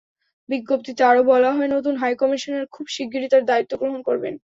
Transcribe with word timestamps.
বিজ্ঞপ্তিতে 0.49 1.01
আরও 1.05 1.21
বলা 1.31 1.49
হয়, 1.55 1.69
নতুন 1.75 1.93
হাইকমিশনার 1.97 2.65
খুব 2.71 2.85
শিগগিরই 2.87 3.31
তাঁর 3.31 3.43
দায়িত্ব 3.45 3.73
গ্রহণ 3.81 3.99
করবেন। 4.07 4.33